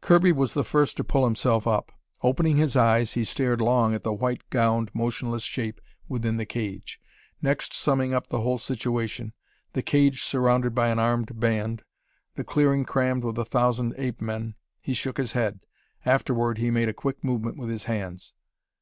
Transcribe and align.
Kirby 0.00 0.32
was 0.32 0.54
the 0.54 0.64
first 0.64 0.96
to 0.96 1.04
pull 1.04 1.26
himself 1.26 1.66
up. 1.66 1.92
Opening 2.22 2.56
his 2.56 2.74
eyes, 2.74 3.12
he 3.12 3.22
stared 3.22 3.60
long 3.60 3.92
at 3.92 4.02
the 4.02 4.14
white 4.14 4.40
gowned, 4.48 4.90
motionless 4.94 5.42
shape 5.42 5.78
within 6.08 6.38
the 6.38 6.46
cage. 6.46 6.98
Next 7.42 7.74
summing 7.74 8.14
up 8.14 8.28
the 8.30 8.40
whole 8.40 8.56
situation 8.56 9.34
the 9.74 9.82
cage 9.82 10.22
surrounded 10.24 10.74
by 10.74 10.88
an 10.88 10.98
armed 10.98 11.38
band, 11.38 11.84
the 12.34 12.44
clearing 12.44 12.86
crammed 12.86 13.24
with 13.24 13.36
a 13.36 13.44
thousand 13.44 13.94
ape 13.98 14.22
men 14.22 14.54
he 14.80 14.94
shook 14.94 15.18
his 15.18 15.34
head. 15.34 15.60
Afterward, 16.06 16.56
he 16.56 16.70
made 16.70 16.88
a 16.88 16.94
quick 16.94 17.22
movement 17.22 17.58
with 17.58 17.68
his 17.68 17.84
hands. 17.84 18.32